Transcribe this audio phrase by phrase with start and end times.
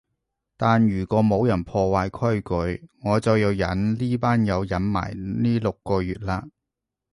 [0.57, 2.41] 但如果冇人破壞規
[2.73, 6.49] 矩，我就要忍呢班友忍埋呢六個月喇